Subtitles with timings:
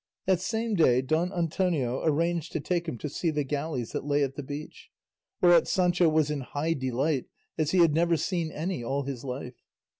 [0.25, 4.23] That same day Don Antonio arranged to take him to see the galleys that lay
[4.23, 4.89] at the beach,
[5.41, 9.61] whereat Sancho was in high delight, as he had never seen any all his life.